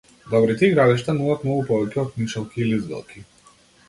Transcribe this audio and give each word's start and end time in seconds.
Добрите 0.29 0.69
игралишта 0.69 1.13
нудат 1.17 1.43
многу 1.49 1.65
повеќе 1.67 2.01
од 2.05 2.17
нишалки 2.21 2.63
и 2.65 2.71
лизгалки. 2.71 3.23